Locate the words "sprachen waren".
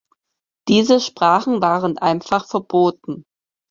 0.99-1.99